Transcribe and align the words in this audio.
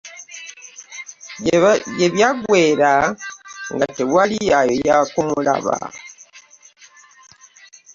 Gye 1.97 2.07
biggweera 2.13 2.93
nga 3.73 3.87
tewali 3.95 4.39
ayoya 4.59 4.97
kumulaba. 5.11 5.77